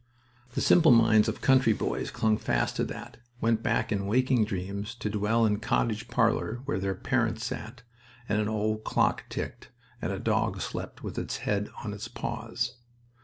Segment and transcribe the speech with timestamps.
[0.53, 4.95] The simple minds of country boys clung fast to that, went back in waking dreams
[4.95, 7.83] to dwell in a cottage parlor where their parents sat,
[8.27, 9.69] and an old clock ticked,
[10.01, 12.77] and a dog slept with its head on its paws.